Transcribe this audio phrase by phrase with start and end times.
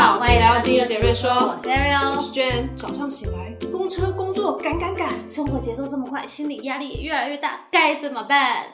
[0.00, 2.74] 好，欢迎来到今日姐妹说，我是 Ariel，我是娟。
[2.74, 8.62] 早上醒来，公车工作赶赶赶，生活节奏这么快，心理压力也越来越大，该怎么办？
[8.62, 8.72] 哎，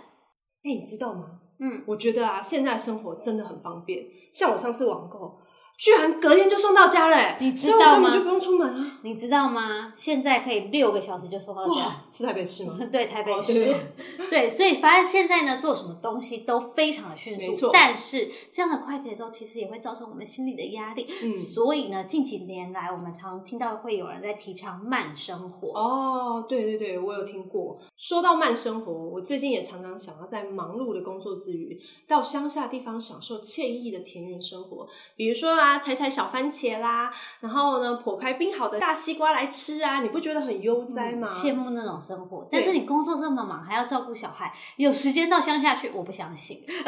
[0.63, 1.25] 你知道吗？
[1.59, 4.05] 嗯，我觉得啊，现在生活真的很方便。
[4.33, 5.41] 像我上次网购。
[5.79, 8.03] 居然隔天就送到家了，你知道吗？
[8.03, 8.99] 根本就不用出门啊！
[9.03, 9.93] 你知道吗？
[9.95, 12.79] 现在可以六个小时就送到家，是台北市吗？
[12.91, 13.75] 对，台北市。
[14.31, 17.69] 对，所以发现现在呢，做什么东西都非常的迅速。
[17.73, 21.07] 但是这样的快节奏其实也会造成我们心理的压力。
[21.23, 21.37] 嗯。
[21.37, 25.79] 所以呢，近几年来，我们常听到会有人在提倡慢生活。
[25.79, 27.79] 哦，对对对，我有听过。
[27.97, 34.87] 说到慢生活，我最近也常常想要在忙碌的工作之余，到乡下地方享受惬意的田园生活。
[35.17, 36.47] 比如说啊，采采小番。
[36.47, 41.27] 茄啦，然后呢，剖开冰好的大西瓜来吃啊，你不觉得很悠哉吗？
[41.27, 45.91] 羡慕那种生活，但是你工作这么忙，还要照顾小孩，有时间到乡下去？
[45.93, 46.65] 我不相信。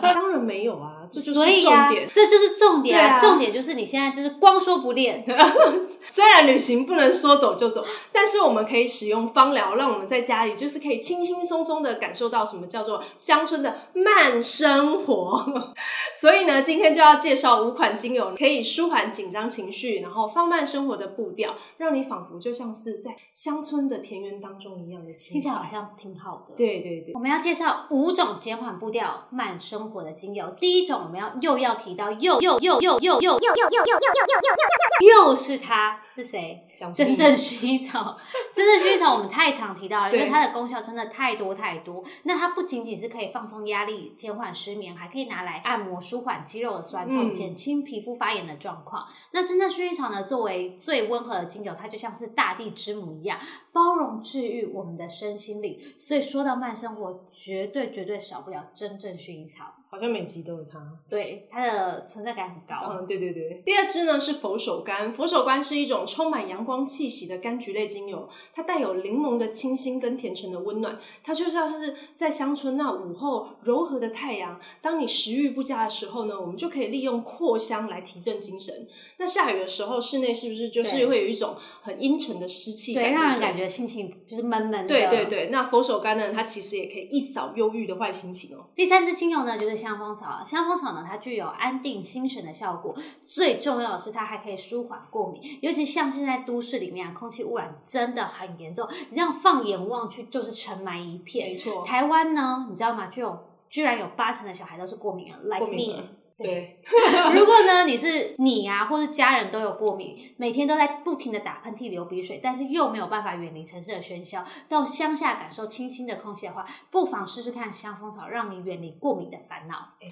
[0.00, 3.18] 当然没有啊，这就是重点，这就是重点啊！
[3.18, 5.24] 重点就是你现在就是光说不练。
[6.06, 15.44] 虽然旅行不能说走就走，但是我们可以使用芳疗，让我们在家里就是可以轻轻松松的感受到什么叫做乡村的慢生活。
[16.14, 18.34] 所以呢，今天就要介绍五款精油。
[18.36, 26.54] 可以舒缓紧张情绪，然后放慢生活的步调，让你仿佛就像是在乡村的田园当中一样的轻听起来好像挺好的。
[26.56, 30.50] 对对对，我们要介绍五种减缓步调、慢生活的精油。
[30.58, 36.66] 第一种，我们要又要提到又又又又又又又又又又又又又又是它是谁？
[36.94, 38.16] 真正薰衣草，
[38.54, 42.02] 真正薰衣草我们太常提到了，因为它的功效真的太多太多。
[42.22, 49.06] 那它不仅仅是可以放松压力、减缓失眠，还可以拿来按摩、舒缓肌肉的酸痛、减轻皮肤发炎的状况。
[49.32, 53.38] 那真正薰衣草呢，作为最温和的精油，它就像是大地之母一样，
[53.72, 55.78] 包容治愈我们的身心灵。
[55.98, 59.74] 所以说到慢生活，绝对绝对少不了真正薰衣草。
[59.92, 62.92] 好像每集都有它，对它的存在感很高。
[62.92, 63.60] 嗯，对对对。
[63.66, 74.60] 第二支呢是佛手柑，佛手柑是一种充满阳光气息的柑橘类精油，它带有柠檬的清新跟甜橙的温暖，它就像是在乡村那午后柔和的太阳。
[74.80, 78.86] 当你食欲不佳的时候呢，我们就可以利用扩香来提振精神。
[79.16, 84.86] 那下雨的时候，室内是不是就是会有一种很阴沉的湿气感，让人感觉心情就是闷闷的。
[84.86, 88.66] 对对对，那佛手柑呢，它其实也可以一扫忧郁的坏心情哦。
[88.76, 89.79] 第三支精油呢，就是。
[89.80, 92.94] 香蜂草，香蜂草呢，它具有安定心神的效果。
[93.26, 95.58] 最重要的是，它还可以舒缓过敏。
[95.62, 98.86] 尤其像现在都市里面啊，空气污染真的很严重。
[99.08, 101.48] 你这样放眼望去，就是尘霾一片。
[101.48, 101.82] 没错。
[101.84, 103.08] 台湾呢，你知道吗？
[103.08, 106.19] 就有居然有八成的小孩都是过敏了，like me。
[106.42, 106.80] 对，
[107.34, 119.74] 如果呢，你是你啊，或者家人都有过敏，每天都在不停的打喷嚏、流鼻水，但是又没有办法远离城市的喧嚣，到乡下感受清新的空气的话，不妨试试看香蜂草，让你远离过敏的烦恼。
[120.00, 120.08] 哎，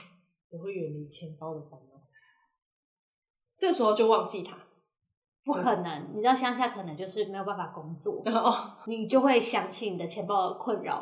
[0.51, 2.01] 我会远离钱包的烦恼，
[3.59, 4.57] 这时候就忘记它，
[5.45, 6.11] 不可能。
[6.15, 11.01] 你知道乡下可能就是没有办法工作， 哦你就会想起你的钱包的困扰。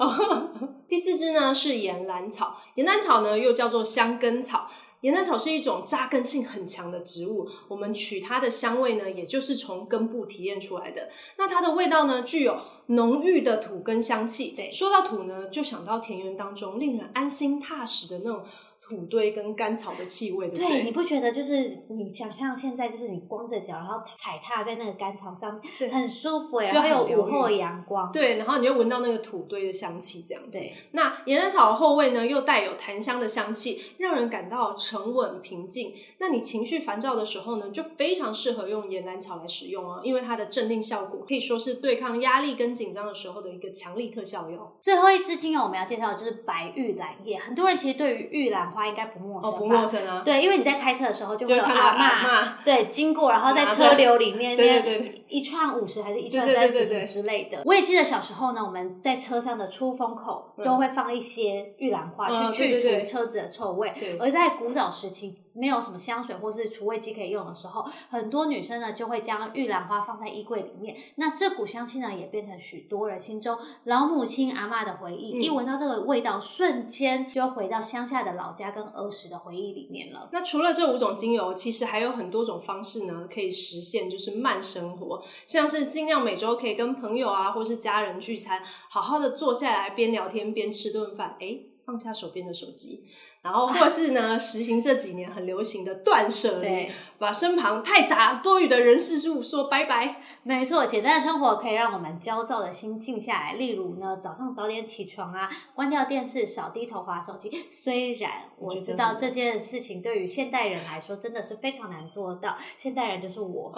[0.88, 4.68] 第四支呢是岩兰草，岩兰草呢又叫做香根草。
[5.02, 11.10] 岩兰草是一种扎根性很强的植物，我们取它的香味呢，也就是从根部提炼出来的。
[11.36, 14.48] 那它的味道呢，具有浓郁的土根香气。
[14.56, 18.42] 对，说到土呢，就想到田园当中令人安心踏实的那种。
[18.88, 20.82] 土堆跟干草的气味，对不对？
[20.84, 30.52] 你不觉得就是你想象现在就是你光着脚，然后踩踏在那个干草上，对，很舒服哎，还有午后阳光，对，然后你又闻到那个土堆的香气，这样子。
[30.52, 35.92] 对，那岩兰草的后味呢，又带有檀香的香气，让人感到沉稳平静。
[36.18, 44.76] 那你情绪烦躁的时候呢，就非常适合用岩兰草来使用哦，因为它的镇定效果可以说是对抗压力跟紧张的时候的一个强力特效药。
[44.80, 48.75] 最后一支精油我们要介绍的就是白玉兰叶，很多人其实对于玉兰。
[48.76, 49.58] 花应该不陌生吧？
[49.58, 50.22] 不陌生啊。
[50.22, 57.62] 对，因为你在开车的时候就会有阿妈对经过，然后在车流里面，对对对，一串五十还是一串三十之类的。
[57.64, 63.94] 我也记得小时候呢，我们在车上的出风口都会放一些玉兰花去去除车子的臭味。
[64.20, 65.38] 而在古早时期。
[65.56, 70.96] 没有什么香水或是除味剂可以用的时候，很多女生呢就会将玉兰花放在衣柜里面。
[71.16, 75.42] 那这股香气呢，也变成许多人心中老母亲阿妈的回忆。
[75.42, 80.28] 一闻到这个味道，瞬间就回到乡下的老家跟儿时的回忆里面了。
[80.32, 91.60] 那除了这五种精油，其实还有很多种方式呢，可以实现就是慢生活，像是尽量每周可以跟朋友啊或是家人聚餐，好好的坐下来边聊天边吃顿饭，哎。
[91.86, 93.04] 放下手边的手机，
[93.46, 100.16] 然后或是呢，实行这几年很流行的断舍离，把身旁太杂多余的人事物说拜拜。
[100.42, 103.52] 没错，简单的生活可以让我们焦躁的心静下来。
[103.52, 107.48] 例如呢，早上早点起床啊，关掉电视，少低头划手机。
[107.70, 113.72] 虽然我知道这件事情对于现代人来说真的是非常难做到，现代人就是我，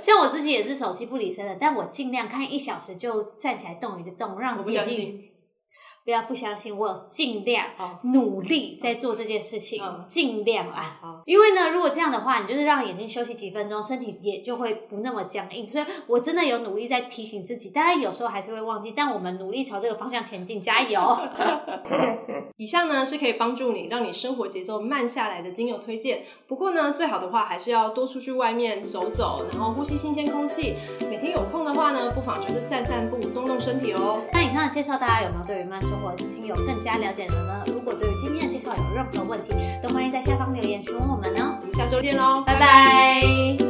[0.00, 5.30] 像我自己也是手机不离身的，但我尽量看一小时就站起来动一动，让眼睛。
[6.08, 7.66] 不要不相信，我尽量
[8.14, 10.98] 努力在做这件事情，尽量啊！
[11.26, 15.68] 因为呢，如果这样的话，你就是让眼睛休息几分钟，身体也就会不那么僵硬。
[15.68, 20.98] 所以我真的有努力在提醒自己，当然有时候还是会忘记，但我们努力朝这个方向前进，加油！
[22.56, 26.22] 以上呢是可以帮助你让你生活节奏慢下来的精油推荐。
[26.46, 30.74] 不过呢，最好的话还是要多出去外面走走，然后呼吸新鲜空气。
[31.10, 34.20] 每天有空的话呢，不妨就是散散步，动动身体哦。
[34.32, 37.64] 那以上的介绍，大家有没有对于慢生活精油更加了解了呢？
[37.66, 39.52] 如果对于今天的介绍有任何问题，
[39.82, 41.58] 都欢迎在下方留言询问我们哦。
[41.60, 43.67] 我们下周见喽，拜拜。